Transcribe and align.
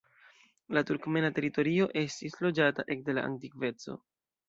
La 0.77 0.83
turkmena 0.91 1.29
teritorio 1.35 1.89
estis 2.03 2.41
loĝata 2.47 2.89
ekde 2.97 3.19
la 3.19 3.31
antikveco. 3.33 4.05